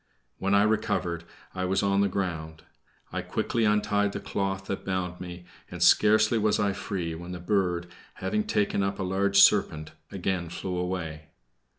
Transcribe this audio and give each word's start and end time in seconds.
When 0.39 0.55
I 0.55 0.63
recovered, 0.63 1.25
I 1.53 1.65
was 1.65 1.83
on 1.83 2.01
the 2.01 2.07
ground. 2.09 2.63
I 3.13 3.21
quickly 3.21 3.65
untied 3.65 4.13
the 4.13 4.19
cloth 4.19 4.65
that 4.65 4.83
bound 4.83 5.21
me, 5.21 5.45
and 5.69 5.83
scarcely 5.83 6.39
was 6.39 6.59
I 6.59 6.73
free 6.73 7.13
when 7.13 7.33
the 7.33 7.39
bird, 7.39 7.85
having 8.15 8.45
taken 8.45 8.81
up 8.81 8.97
a 8.97 9.03
large 9.03 9.39
serpent, 9.39 9.91
again 10.11 10.49
flew 10.49 10.75
away. 10.75 11.27